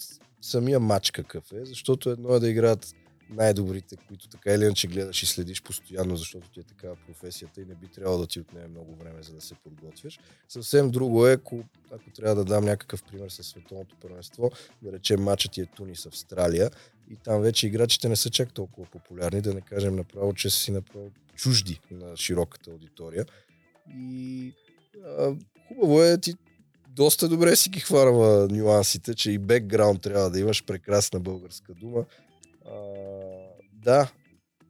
[0.41, 2.95] самия матч какъв е, защото едно е да играят
[3.29, 7.65] най-добрите, които така или иначе гледаш и следиш постоянно, защото ти е такава професията и
[7.65, 10.19] не би трябвало да ти отнеме много време, за да се подготвяш.
[10.47, 15.21] Съвсем друго е, ако, ако трябва да дам някакъв пример със световното първенство, да речем
[15.21, 16.71] матчът ти е Тунис Австралия
[17.11, 20.71] и там вече играчите не са чак толкова популярни, да не кажем направо, че си
[20.71, 23.25] направо чужди на широката аудитория.
[23.97, 24.53] И
[25.05, 25.35] а,
[25.67, 26.33] хубаво е ти
[26.99, 32.05] доста добре си ги хварва нюансите, че и бекграунд трябва да имаш прекрасна българска дума
[32.65, 32.71] а,
[33.73, 34.11] да,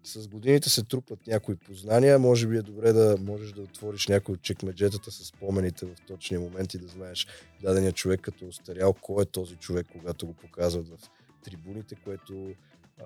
[0.03, 2.19] с годините се трупат някои познания.
[2.19, 6.39] Може би е добре да можеш да отвориш някои от чекмеджетата с спомените в точния
[6.39, 7.27] момент и да знаеш
[7.63, 11.09] дадения човек като остарял, кой е този човек, когато го показват в
[11.43, 12.47] трибуните, което
[12.99, 13.05] а,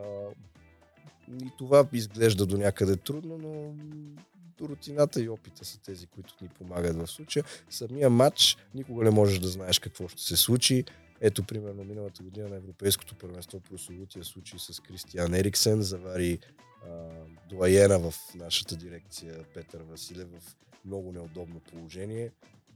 [1.42, 3.74] и това изглежда до някъде трудно, но
[4.62, 7.44] рутината и опита са тези, които ни помагат в случая.
[7.70, 10.86] Самия матч никога не можеш да знаеш какво ще се случи.
[11.22, 16.40] Ето, примерно, миналата година на Европейското първенство прословутия случай с Кристиан Ериксен завари
[16.86, 17.10] а,
[17.50, 22.32] дуаена в нашата дирекция Петър Василев в много неудобно положение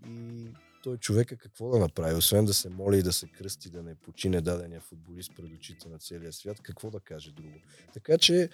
[0.07, 0.47] и
[0.83, 3.95] той човека какво да направи, освен да се моли и да се кръсти, да не
[3.95, 7.59] почине дадения футболист пред очите на целия свят, какво да каже друго.
[7.93, 8.49] Така че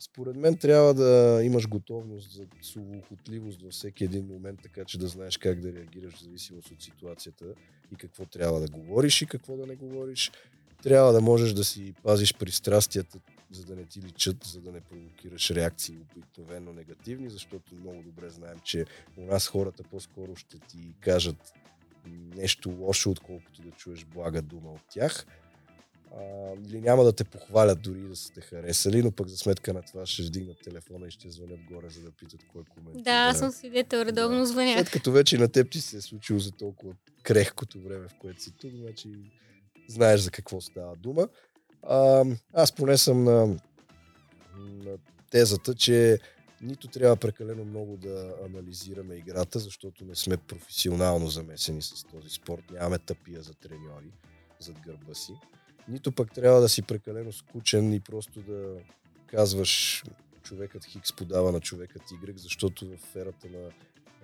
[0.00, 5.08] според мен трябва да имаш готовност за словоохотливост във всеки един момент, така че да
[5.08, 7.44] знаеш как да реагираш в зависимост от ситуацията
[7.92, 10.32] и какво трябва да говориш и какво да не говориш.
[10.82, 13.18] Трябва да можеш да си пазиш пристрастията,
[13.50, 18.30] за да не ти личат, за да не провокираш реакции обикновено негативни, защото много добре
[18.30, 18.84] знаем, че
[19.16, 21.52] у нас хората по-скоро ще ти кажат
[22.36, 25.26] нещо лошо, отколкото да чуеш блага дума от тях
[26.16, 29.72] а, или няма да те похвалят дори да са те харесали, но пък за сметка
[29.72, 33.02] на това ще вдигнат телефона и ще звънят горе, за да питат кой коментира.
[33.02, 34.46] Да, аз съм свидетел, редовно да.
[34.46, 34.74] звъня.
[34.74, 38.42] След като вече на теб ти се е случило за толкова крехкото време, в което
[38.42, 39.08] си тук, значи
[39.88, 41.28] знаеш за какво става дума.
[41.82, 43.46] А, аз поне съм на,
[44.58, 44.98] на
[45.30, 46.18] тезата, че
[46.60, 52.62] нито трябва прекалено много да анализираме играта, защото не сме професионално замесени с този спорт.
[52.70, 54.12] Нямаме тъпия за треньори
[54.60, 55.32] зад гърба си
[55.88, 58.76] нито пък трябва да си прекалено скучен и просто да
[59.26, 60.04] казваш
[60.42, 63.70] човекът Хикс подава на човекът Y, защото в ерата на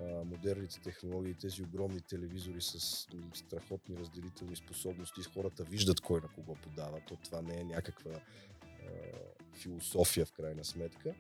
[0.00, 6.55] а, модерните технологии, тези огромни телевизори с страхотни разделителни способности, хората виждат кой на кого
[6.55, 7.00] подава.
[7.09, 8.20] То това не е някаква а,
[9.55, 11.14] философия в крайна сметка.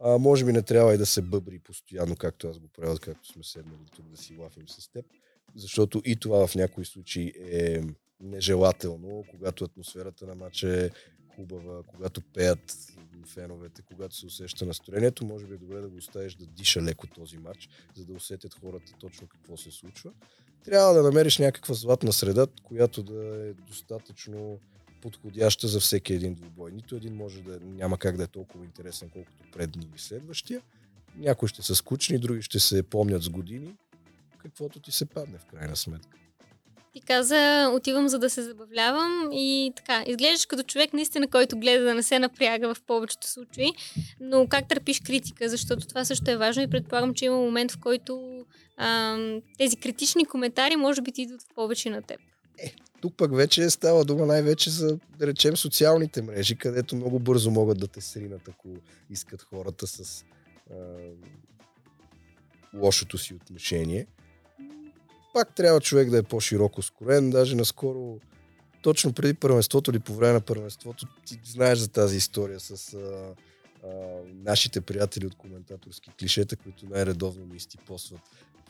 [0.00, 3.28] А, може би не трябва и да се бъбри постоянно, както аз го правя, както
[3.28, 5.06] сме седнали тук да си лафим с теб,
[5.54, 7.82] защото и това в някои случаи е
[8.24, 10.90] нежелателно, когато атмосферата на матча е
[11.36, 12.76] хубава, когато пеят
[13.26, 17.06] феновете, когато се усеща настроението, може би е добре да го оставиш да диша леко
[17.06, 20.12] този матч, за да усетят хората точно какво се случва.
[20.64, 24.58] Трябва да намериш някаква златна среда, която да е достатъчно
[25.02, 26.72] подходяща за всеки един двубой.
[26.72, 30.62] Нито един може да няма как да е толкова интересен, колкото предния или следващия.
[31.16, 33.76] Някои ще са скучни, други ще се помнят с години.
[34.38, 36.18] Каквото ти се падне в крайна сметка.
[36.94, 40.04] Ти каза, отивам за да се забавлявам и така.
[40.06, 43.72] Изглеждаш като човек наистина, който гледа да не се напряга в повечето случаи,
[44.20, 47.78] но как търпиш критика, защото това също е важно и предполагам, че има момент, в
[47.78, 48.44] който
[48.76, 52.20] ам, тези критични коментари може би ти идват в повече на теб.
[52.58, 57.50] Е, тук пък вече става дума най-вече за, да речем, социалните мрежи, където много бързо
[57.50, 58.68] могат да те сринат, ако
[59.10, 60.24] искат хората с
[60.70, 60.74] а,
[62.74, 64.06] лошото си отношение.
[65.34, 67.30] Пак трябва човек да е по-широко скорен.
[67.30, 68.18] Даже наскоро,
[68.82, 72.98] точно преди първенството или по време на първенството, ти знаеш за тази история с а,
[72.98, 73.88] а,
[74.44, 78.20] нашите приятели от коментаторски клишета, които най-редовно ми изтипосват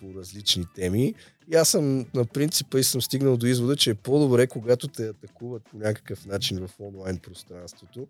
[0.01, 1.15] по различни теми.
[1.53, 5.09] И аз съм на принципа и съм стигнал до извода, че е по-добре, когато те
[5.09, 8.07] атакуват по някакъв начин в онлайн пространството,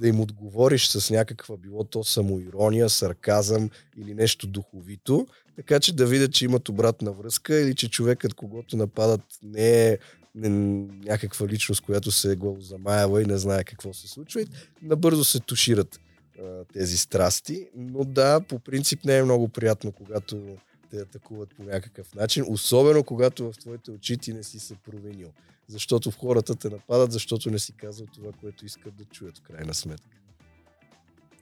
[0.00, 5.26] да им отговориш с някаква било то самоирония, сарказъм или нещо духовито,
[5.56, 9.98] така че да видят, че имат обратна връзка или че човекът, когато нападат, не е
[10.34, 14.46] някаква личност, която се е гол замаяла и не знае какво се случва и
[14.82, 16.00] набързо се тушират
[16.38, 17.68] а, тези страсти.
[17.76, 20.56] Но да, по принцип не е много приятно, когато
[20.94, 25.28] те атакуват по някакъв начин, особено когато в твоите очи ти не си се провинил.
[25.68, 29.42] Защото в хората те нападат, защото не си казал това, което искат да чуят в
[29.42, 30.08] крайна сметка.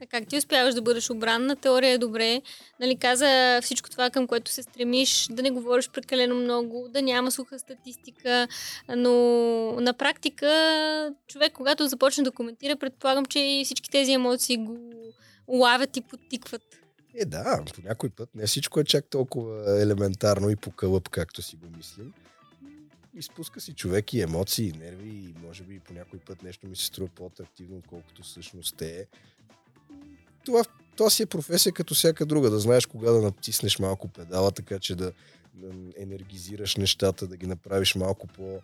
[0.03, 1.57] А как ти успяваш да бъдеш обранна?
[1.57, 2.43] Теория е добре.
[2.81, 7.31] Нали, каза всичко това, към което се стремиш, да не говориш прекалено много, да няма
[7.31, 8.49] суха статистика,
[8.97, 9.13] но
[9.81, 14.79] на практика човек, когато започне да коментира, предполагам, че и всички тези емоции го
[15.47, 16.82] улавят и подтикват.
[17.15, 21.43] Е, да, по някой път не всичко е чак толкова елементарно и по кълъп, както
[21.43, 22.13] си го мислим.
[23.15, 26.77] Изпуска си човек и емоции, и нерви, и може би по някой път нещо ми
[26.77, 29.07] се струва по-атрактивно, отколкото всъщност е.
[30.45, 30.65] Това,
[30.97, 34.79] това си е професия като всяка друга, да знаеш кога да натиснеш малко педала, така
[34.79, 35.13] че да
[35.97, 38.61] енергизираш нещата, да ги направиш малко по-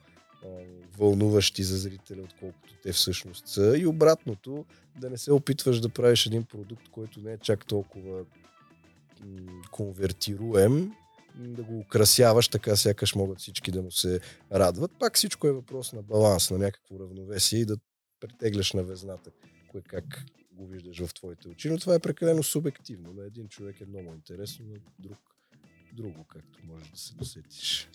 [0.99, 3.79] вълнуващи за зрителя, отколкото те всъщност са.
[3.79, 4.65] И обратното,
[5.01, 8.25] да не се опитваш да правиш един продукт, който не е чак толкова
[9.71, 10.93] конвертируем,
[11.35, 14.21] да го украсяваш, така сякаш могат всички да му се
[14.53, 14.91] радват.
[14.99, 17.77] Пак всичко е въпрос на баланс, на някакво равновесие и да
[18.21, 19.31] претегляш на везната,
[19.71, 21.71] кое как го виждаш в твоите очи.
[21.71, 23.13] Но това е прекалено субективно.
[23.13, 25.19] На един човек е много интересно, на друг
[25.93, 27.89] друго, както можеш да се досетиш.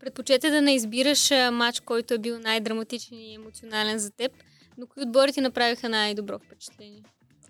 [0.00, 4.32] Предпочете да не избираш матч, който е бил най-драматичен и емоционален за теб,
[4.78, 7.02] но кои отбори ти направиха най-добро впечатление?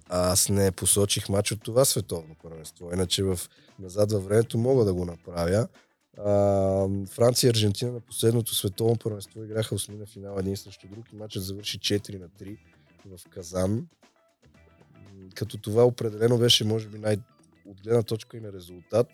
[0.09, 3.41] Аз не посочих матч от това световно първенство, иначе в
[3.79, 5.69] назад във времето мога да го направя.
[6.19, 11.17] А, Франция и Аржентина на последното световно първенство играха осмина финал един срещу друг и
[11.17, 12.59] матчът завърши 4 на 3
[13.07, 13.87] в Казан.
[15.35, 17.19] Като това определено беше, може би, най-
[17.67, 19.07] от гледна точка и на резултат,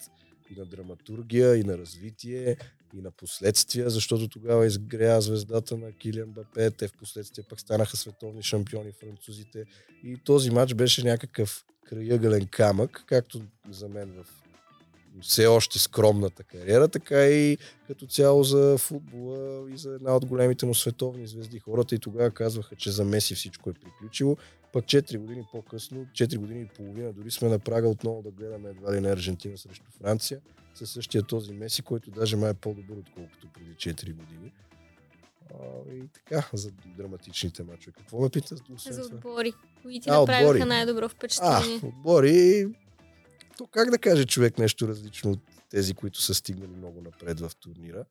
[0.50, 2.56] и на драматургия, и на развитие,
[2.98, 7.96] и на последствия, защото тогава изгря звездата на Килиан Бапе, те в последствие пък станаха
[7.96, 9.64] световни шампиони французите
[10.04, 14.26] и този матч беше някакъв краягълен камък, както за мен в
[15.20, 20.66] все още скромната кариера, така и като цяло за футбола и за една от големите
[20.66, 21.58] му световни звезди.
[21.58, 24.36] Хората и тогава казваха, че за Меси всичко е приключило.
[24.72, 28.70] Пък 4 години по-късно, 4 години и половина, дори сме на прага отново да гледаме
[28.70, 30.40] едва ли не Аржентина срещу Франция,
[30.74, 34.52] със същия този Меси, който даже май е по-добър, отколкото преди 4 години.
[35.54, 37.92] А, и така, за драматичните мачове.
[37.98, 38.56] Какво ме пита?
[38.90, 39.52] За отбори.
[39.82, 40.64] Кои ти а, направиха отбори.
[40.64, 41.80] най-добро впечатление?
[41.82, 42.66] А, отбори.
[43.58, 47.50] То как да каже човек нещо различно от тези, които са стигнали много напред в
[47.60, 48.04] турнира?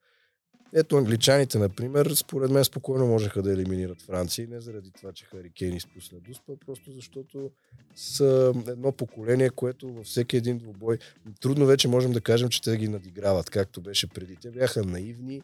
[0.73, 4.47] Ето англичаните, например, според мен спокойно можеха да елиминират Франция.
[4.47, 7.51] Не заради това, че Харикейн изпусна Дуспа, просто защото
[7.95, 10.97] са едно поколение, което във всеки един двубой
[11.41, 14.35] трудно вече можем да кажем, че те ги надиграват, както беше преди.
[14.35, 15.41] Те бяха наивни,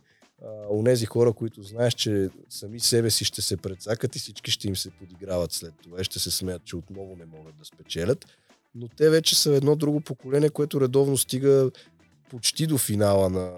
[0.70, 4.68] у нези хора, които знаеш, че сами себе си ще се предсакат и всички ще
[4.68, 8.26] им се подиграват след това и ще се смеят, че отново не могат да спечелят.
[8.76, 11.72] Но те вече са едно друго поколение, което редовно стига
[12.30, 13.54] почти до финала на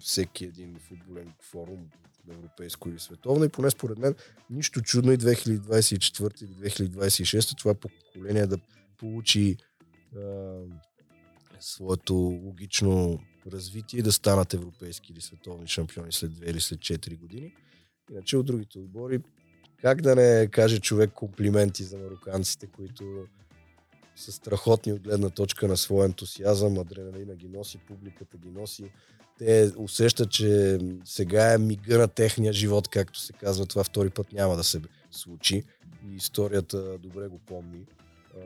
[0.00, 1.88] всеки един футболен форум,
[2.30, 3.44] европейско или световно.
[3.44, 4.14] И поне според мен
[4.50, 8.58] нищо чудно и 2024 или 2026 това поколение да
[8.98, 9.56] получи
[10.16, 10.20] а,
[11.60, 17.18] своето логично развитие и да станат европейски или световни шампиони след 2 или след 4
[17.18, 17.54] години.
[18.10, 19.20] Иначе от другите отбори,
[19.80, 23.26] как да не каже човек комплименти за мароканците, които
[24.16, 28.92] са страхотни от гледна точка на своя ентусиазъм, адреналина ги носи, публиката ги носи,
[29.40, 34.32] те усещат, че сега е мига на техния живот, както се казва, това втори път
[34.32, 35.62] няма да се случи.
[36.08, 37.86] И историята добре го помни.
[38.36, 38.40] А,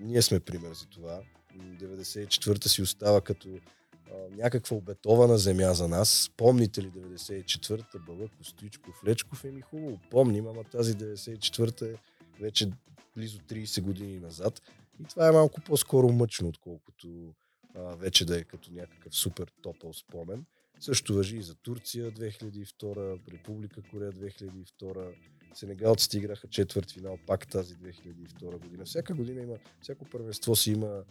[0.00, 1.20] ние сме пример за това.
[1.58, 6.30] 94-та си остава като а, някаква обетована земя за нас.
[6.36, 9.44] Помните ли 94-та, Бълък, Костичков, Лечков?
[9.44, 11.94] Еми хубаво, помним, ама тази 94-та е
[12.40, 12.70] вече
[13.16, 14.62] близо 30 години назад.
[15.00, 17.34] И това е малко по-скоро мъчно, отколкото
[17.74, 20.44] а, вече да е като някакъв супер топъл спомен.
[20.80, 25.14] Също въжи и за Турция 2002, Република Корея 2002,
[25.54, 28.84] Сенегалците играха четвърт финал пак тази 2002 година.
[28.84, 31.04] Всяка година има, всяко първенство си има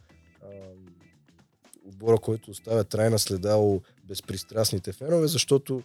[0.44, 0.48] а,
[1.86, 5.84] отбора, който оставя трайна следа у безпристрастните фенове, защото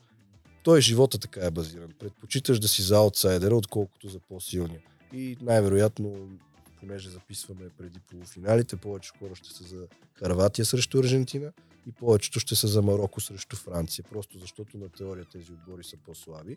[0.63, 1.91] той живота така е базиран.
[1.99, 4.81] Предпочиташ да си за аутсайдера, отколкото за по-силния.
[5.13, 6.39] И най-вероятно,
[6.81, 11.53] понеже записваме преди полуфиналите, повече хора ще са за Харватия срещу Аржентина
[11.87, 15.97] и повечето ще са за Марокко срещу Франция, просто защото на теория тези отбори са
[15.97, 16.57] по-слаби.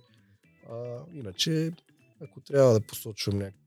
[0.72, 1.72] А, иначе,
[2.22, 3.60] ако трябва да посочвам някакъв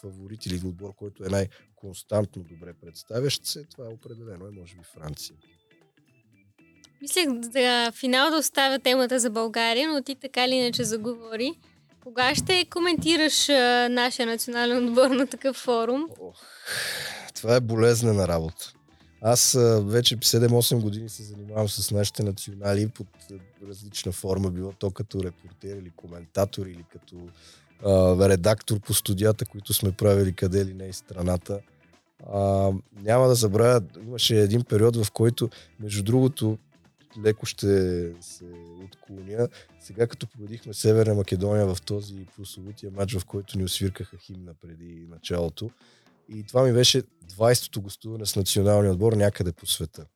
[0.00, 4.82] фаворит или отбор, който е най-константно добре представящ се, това е определено е може би
[4.84, 5.36] Франция.
[7.02, 11.58] Мислех за финал да оставя темата за България, но ти така или иначе заговори.
[12.02, 16.08] Кога ще коментираш а, нашия национален отбор на такъв форум?
[16.20, 16.36] Ох,
[17.34, 18.72] това е болезнена работа.
[19.22, 23.06] Аз а, вече 7-8 години се занимавам с нашите национали под
[23.68, 27.16] различна форма, било то като репортер или коментатор или като
[27.84, 31.60] а, редактор по студията, които сме правили къде ли не и страната.
[32.32, 32.70] А,
[33.02, 36.58] няма да забравя, имаше един период, в който, между другото,
[37.18, 37.66] леко ще
[38.20, 38.44] се
[38.84, 39.48] отклоня.
[39.80, 45.06] Сега като победихме Северна Македония в този прословутия матч, в който ни освиркаха химна преди
[45.10, 45.70] началото.
[46.28, 47.02] И това ми беше
[47.36, 50.06] 20-то гостуване с националния отбор някъде по света.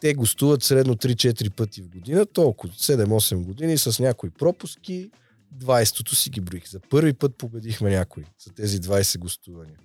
[0.00, 5.10] Те гостуват средно 3-4 пъти в година, толкова 7-8 години с някои пропуски.
[5.58, 6.68] 20-то си ги броих.
[6.68, 9.78] За първи път победихме някой за тези 20 гостувания.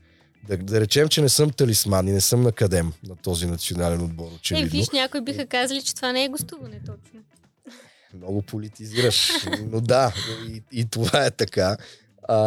[0.48, 4.32] Да, да речем, че не съм талисман и не съм накадем на този национален отбор,
[4.36, 4.68] очевидно.
[4.68, 7.20] Е, виж, някои биха казали, че това не е гостуване точно.
[8.14, 9.32] Много политизираш.
[9.72, 10.14] Но да,
[10.50, 11.78] и, и това е така.
[12.28, 12.38] А,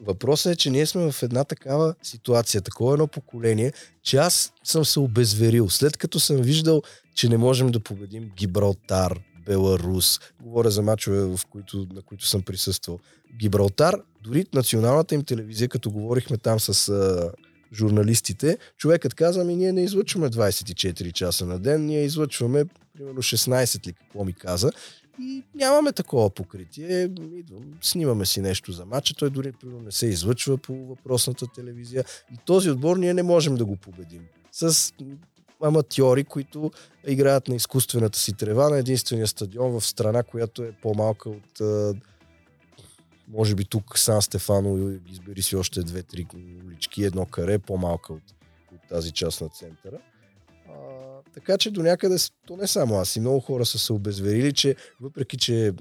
[0.00, 4.84] въпросът е, че ние сме в една такава ситуация, такова едно поколение, че аз съм
[4.84, 5.70] се обезверил.
[5.70, 6.82] След като съм виждал,
[7.14, 12.42] че не можем да победим Гибралтар, Беларус, говоря за мачове, в които, на които съм
[12.42, 12.98] присъствал.
[13.38, 17.32] Гибралтар, дори националната им телевизия, като говорихме там с а,
[17.74, 23.86] журналистите, човекът каза, ми ние не излъчваме 24 часа на ден, ние излъчваме примерно 16
[23.86, 24.70] ли, какво ми каза.
[25.20, 27.02] И нямаме такова покритие.
[27.34, 29.14] Идвам, снимаме си нещо за матча.
[29.14, 32.04] Той дори примерно, не се излъчва по въпросната телевизия.
[32.34, 34.22] И този отбор ние не можем да го победим.
[34.52, 34.92] С
[35.62, 36.70] аматьори, които
[37.06, 41.60] играят на изкуствената си трева на единствения стадион в страна, която е по-малка от
[43.28, 46.26] може би тук Сан Стефано избери си още две-три
[46.66, 48.22] улички, едно каре, по-малка от,
[48.74, 49.98] от тази част на центъра.
[50.68, 50.74] А,
[51.34, 54.76] така че до някъде, то не само аз, и много хора са се обезверили, че
[55.00, 55.72] въпреки, че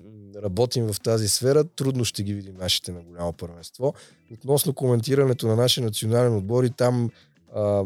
[0.44, 3.94] работим в тази сфера, трудно ще ги видим нашите на голямо първенство.
[4.32, 7.10] Относно коментирането на нашия национален отбор и там,
[7.56, 7.84] а,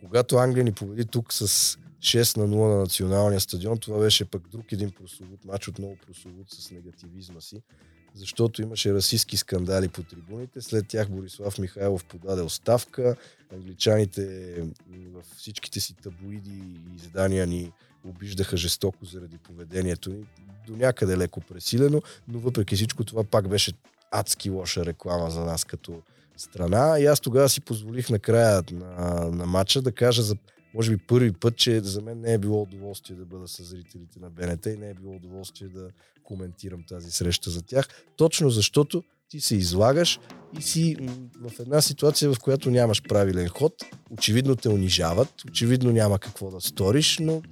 [0.00, 1.46] когато Англия ни победи тук с
[2.00, 6.50] 6 на 0 на националния стадион, това беше пък друг един прословут матч, отново прословут
[6.50, 7.62] с негативизма си
[8.14, 10.60] защото имаше расистски скандали по трибуните.
[10.60, 13.16] След тях Борислав Михайлов подаде оставка.
[13.52, 14.54] Англичаните
[15.12, 17.72] в всичките си таблоиди и издания ни
[18.04, 20.24] обиждаха жестоко заради поведението ни.
[20.66, 23.72] До някъде леко пресилено, но въпреки всичко това пак беше
[24.10, 26.02] адски лоша реклама за нас като
[26.36, 26.98] страна.
[26.98, 30.36] И аз тогава си позволих накрая на, на матча да кажа за
[30.74, 34.20] може би първи път, че за мен не е било удоволствие да бъда с зрителите
[34.20, 35.88] на БНТ и не е било удоволствие да
[36.22, 37.88] коментирам тази среща за тях.
[38.16, 40.20] Точно защото ти се излагаш
[40.58, 40.96] и си
[41.40, 43.74] в една ситуация, в която нямаш правилен ход.
[44.10, 47.42] Очевидно те унижават, очевидно няма какво да сториш, но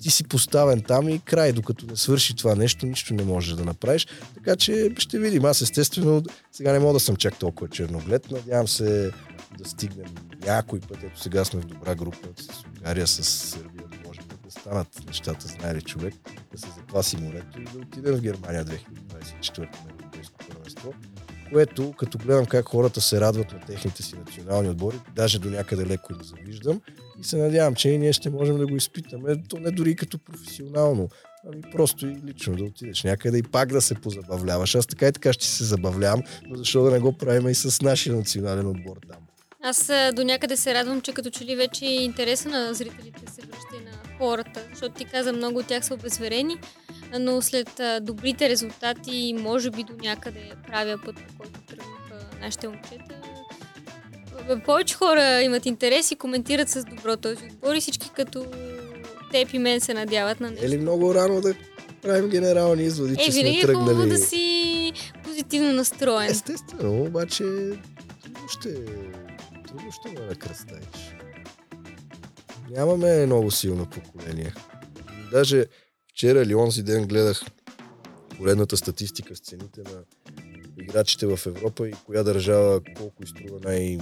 [0.00, 3.64] ти си поставен там и край, докато не свърши това нещо, нищо не можеш да
[3.64, 4.06] направиш.
[4.34, 5.44] Така че ще видим.
[5.44, 8.30] Аз естествено сега не мога да съм чак толкова черноглед.
[8.30, 9.12] Надявам се
[9.58, 10.14] да стигнем
[10.46, 10.98] някой път.
[11.02, 15.48] Ето сега сме в добра група с Унгария, с Сърбия, да може да станат нещата,
[15.48, 16.14] знае ли човек,
[16.52, 20.94] да се запласи морето и да отидем в Германия 2024 на Европейско първенство.
[21.52, 25.86] Което, като гледам как хората се радват на техните си национални отбори, даже до някъде
[25.86, 26.80] леко им завиждам
[27.20, 30.18] и се надявам, че и ние ще можем да го изпитаме, то не дори като
[30.18, 31.08] професионално,
[31.46, 34.74] ами просто и лично да отидеш някъде и пак да се позабавляваш.
[34.74, 37.82] Аз така и така ще се забавлявам, но защо да не го правим и с
[37.82, 39.20] нашия национален отбор там.
[39.62, 43.42] Аз а, до някъде се радвам, че като че ли вече интереса на зрителите се
[43.42, 46.56] връща и на хората, защото ти каза, много от тях са обезверени,
[47.20, 53.22] но след добрите резултати, може би до някъде правя път, по който тръгнаха нашите момчета,
[54.64, 58.46] повече хора имат интерес и коментират с добро този отбор и всички като
[59.32, 60.66] теб и мен се надяват на нещо.
[60.66, 61.54] Е ли много рано да
[62.02, 64.08] правим генерални изводи, Е, че сме винаги е тръгнали?
[64.08, 64.92] да си
[65.24, 66.30] позитивно настроен.
[66.30, 68.74] Естествено, обаче трудно ще,
[69.66, 71.14] трудно ще ме накръстаеш.
[72.70, 74.54] Нямаме много силно поколение.
[75.32, 75.66] Даже
[76.08, 77.42] вчера или онзи ден гледах
[78.38, 80.00] поредната статистика с цените на
[80.82, 83.98] играчите в Европа и коя държава колко изтрува най-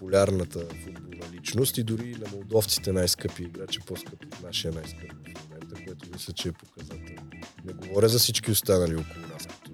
[0.00, 5.84] популярната футболна личност и дори на молдовците най-скъпи играчи, по-скъп от нашия най-скъп в момента,
[5.86, 7.16] което мисля, че е показател.
[7.64, 9.70] Не говоря за всички останали около нас, като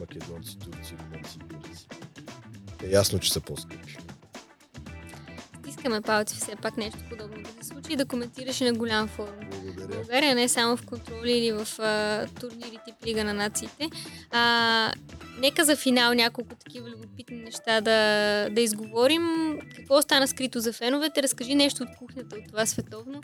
[0.00, 1.86] македонци, турци, румънци и гърци.
[2.82, 3.96] Е ясно, че са по-скъпи.
[5.68, 9.50] Искаме палци все пак нещо подобно да се случи и да коментираш на голям форум.
[9.50, 9.86] Благодаря.
[9.88, 13.88] България не е само в контроли или в а, турнири тип Лига на нациите.
[14.30, 14.92] А,
[15.38, 19.22] нека за финал няколко такива любопитни неща да, да изговорим.
[19.76, 21.22] Какво стана скрито за феновете?
[21.22, 23.20] Разкажи нещо от кухнята от това световно.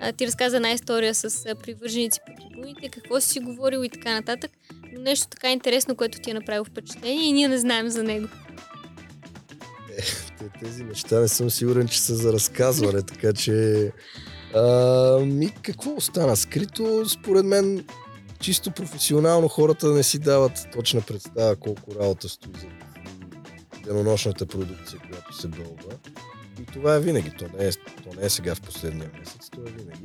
[0.00, 3.88] А, ти разказа една история с а, привърженици по трибуните, какво си си говорил и
[3.88, 4.50] така нататък.
[4.92, 8.28] Но нещо така интересно, което ти е направило впечатление и ние не знаем за него.
[10.38, 13.90] Те, тези неща не съм сигурен, че са за разказване, така че...
[14.54, 17.08] А, ми, какво остана скрито?
[17.08, 17.84] Според мен,
[18.40, 22.66] чисто професионално хората не си дават точна представа колко работа стои за
[23.84, 25.98] денонощната продукция, която се бълва.
[26.62, 27.30] И това е винаги.
[27.38, 30.04] То не е, то не е сега в последния месец, то е винаги.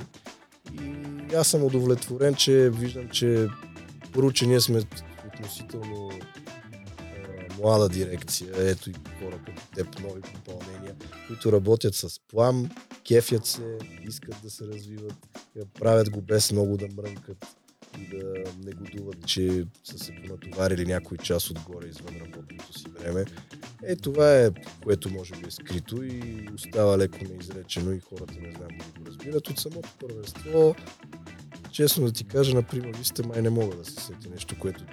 [0.72, 3.48] И аз съм удовлетворен, че виждам, че
[4.12, 4.82] първо, че ние сме
[5.26, 10.94] относително а, млада дирекция, ето и хора като теб, нови попълнения,
[11.26, 12.70] които работят с плам,
[13.08, 13.78] кефят се,
[14.08, 15.14] искат да се развиват,
[15.80, 17.46] правят го без много да мрънкат
[18.10, 23.24] да негодуват, че са се понатоварили някой час отгоре извън работното си време.
[23.82, 24.50] Е, това е,
[24.82, 29.06] което може би е скрито и остава леко неизречено и хората не знам дали го
[29.06, 29.48] разбират.
[29.48, 30.74] От самото първенство,
[31.72, 34.84] честно да ти кажа, на прима виста май не мога да се сети нещо, което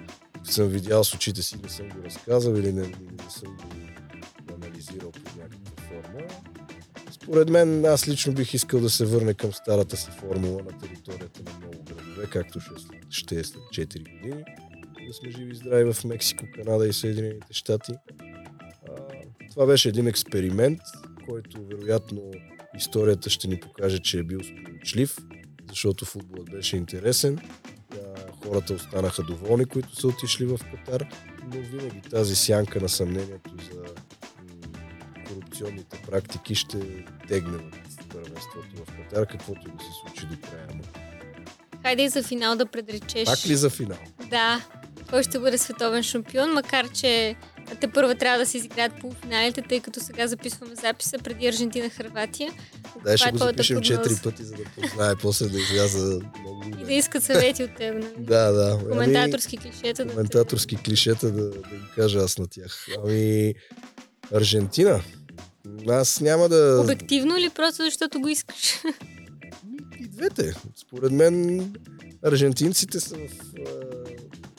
[0.44, 5.10] съм видял с очите си, не съм го разказал или не, не съм го анализирал
[5.10, 6.20] под някаква форма.
[7.22, 11.40] Според мен, аз лично бих искал да се върне към старата си формула на територията
[11.42, 14.44] на много градове, както ще, е след- ще е след 4 години.
[15.06, 17.92] Да сме живи и здрави в Мексико, Канада и Съединените щати.
[19.50, 20.80] Това беше един експеримент,
[21.28, 22.30] който вероятно
[22.76, 25.16] историята ще ни покаже, че е бил сполучлив,
[25.68, 27.38] защото футболът беше интересен.
[28.44, 31.06] Хората останаха доволни, които са отишли в Катар,
[31.44, 33.71] но винаги тази сянка на съмнението за
[35.62, 36.78] корупционните практики ще
[37.28, 37.58] тегне
[38.08, 40.68] първенството в Катар, каквото и да се случи до края.
[41.82, 43.24] Хайде и за финал да предречеш.
[43.24, 43.98] Пак ли за финал?
[44.30, 44.64] Да,
[45.10, 47.36] кой ще бъде световен шампион, макар че
[47.80, 52.52] те първо трябва да се изиграят полуфиналите, тъй като сега записваме записа преди Аржентина-Хрватия.
[53.04, 53.78] Дай ще Това е го запишем.
[53.78, 57.94] 4 пъти, за да познае, после да изляза много И да искат съвети от теб,
[57.94, 58.14] нали?
[58.18, 58.78] Да, да.
[58.80, 60.04] Ами, Коментаторски клишета.
[60.04, 62.86] Да коментаторски клишета да, да им кажа аз на тях.
[63.04, 63.54] Ами,
[64.32, 65.00] Аржентина.
[65.88, 66.80] Аз няма да...
[66.84, 68.74] Обективно или просто защото го искаш?
[70.00, 70.54] И двете.
[70.76, 71.66] Според мен
[72.24, 73.70] аржентинците са в а,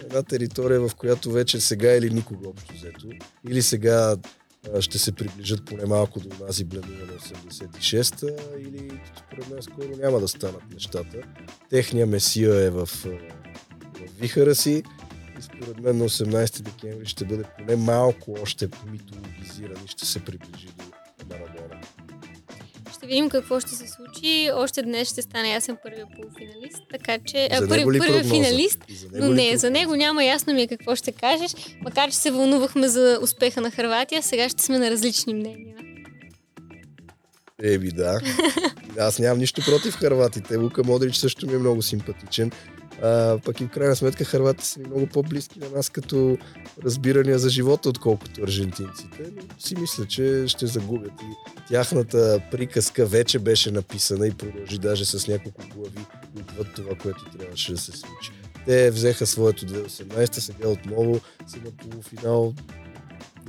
[0.04, 3.08] една територия, в която вече сега или никога общо взето.
[3.50, 4.16] Или сега
[4.80, 8.28] ще се приближат поне малко до тази бленува на 86-та,
[8.60, 11.18] или според мен скоро няма да станат нещата.
[11.70, 13.08] Техния месия е в, в
[14.20, 14.84] вихара си
[15.40, 20.20] и според мен на 18 декември ще бъде поне малко още митологизиран и ще се
[20.26, 20.84] приближи до
[21.30, 21.82] Марадона.
[22.98, 24.50] Ще видим какво ще се случи.
[24.54, 27.50] Още днес ще стане ясен първия полуфиналист, така че...
[27.58, 28.30] За А, първи, първия прогноза?
[28.30, 29.70] финалист, за но не, за прогноза?
[29.70, 33.72] него няма ясно ми е какво ще кажеш, макар че се вълнувахме за успеха на
[33.72, 35.76] Хрватия, сега ще сме на различни мнения.
[37.64, 38.20] Еми да.
[39.00, 40.58] Аз нямам нищо против харватите.
[40.58, 42.52] Лука Модрич също ми е много симпатичен.
[43.02, 46.38] А, пък и в крайна сметка харватите са много по-близки на нас като
[46.84, 49.32] разбирания за живота, отколкото аржентинците.
[49.36, 51.12] Но си мисля, че ще загубят.
[51.22, 56.06] И тяхната приказка вече беше написана и продължи даже с няколко глави
[56.40, 58.32] отвъд това, което трябваше да се случи.
[58.66, 62.54] Те взеха своето 2018, сега отново са на полуфинал.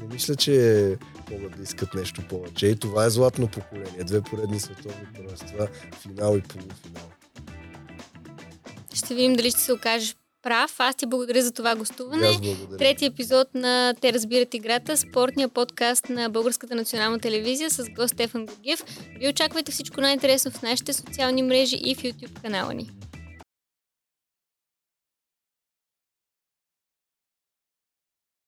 [0.01, 0.97] Не мисля, че
[1.31, 2.67] могат да искат нещо повече.
[2.67, 4.05] И това е златно поколение.
[4.05, 5.69] Две поредни световни първенства,
[6.03, 7.11] финал и полуфинал.
[8.95, 10.75] Ще видим дали ще се окажеш прав.
[10.79, 12.27] Аз ти благодаря за това гостуване.
[12.27, 12.79] Аз благодаря.
[12.79, 18.47] Трети епизод на Те разбират играта, спортния подкаст на Българската национална телевизия с гост Стефан
[18.47, 18.85] Георгиев.
[19.19, 22.91] Ви очаквайте всичко най-интересно в нашите социални мрежи и в YouTube канала ни.